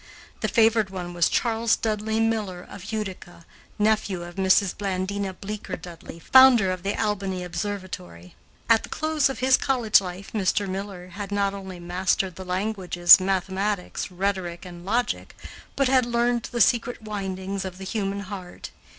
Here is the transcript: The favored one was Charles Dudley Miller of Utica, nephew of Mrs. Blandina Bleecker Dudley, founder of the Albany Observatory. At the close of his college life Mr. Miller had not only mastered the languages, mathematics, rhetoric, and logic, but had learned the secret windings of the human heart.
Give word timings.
The 0.39 0.47
favored 0.47 0.89
one 0.89 1.13
was 1.13 1.29
Charles 1.29 1.75
Dudley 1.75 2.19
Miller 2.19 2.65
of 2.67 2.91
Utica, 2.91 3.45
nephew 3.77 4.23
of 4.23 4.33
Mrs. 4.33 4.75
Blandina 4.75 5.31
Bleecker 5.31 5.77
Dudley, 5.77 6.17
founder 6.17 6.71
of 6.71 6.81
the 6.81 6.99
Albany 6.99 7.43
Observatory. 7.43 8.33
At 8.67 8.81
the 8.81 8.89
close 8.89 9.29
of 9.29 9.41
his 9.45 9.57
college 9.57 10.01
life 10.01 10.33
Mr. 10.33 10.67
Miller 10.67 11.09
had 11.09 11.31
not 11.31 11.53
only 11.53 11.79
mastered 11.79 12.35
the 12.35 12.43
languages, 12.43 13.19
mathematics, 13.19 14.09
rhetoric, 14.09 14.65
and 14.65 14.83
logic, 14.83 15.35
but 15.75 15.87
had 15.87 16.07
learned 16.07 16.49
the 16.51 16.61
secret 16.61 17.03
windings 17.03 17.63
of 17.63 17.77
the 17.77 17.83
human 17.85 18.21
heart. 18.21 18.71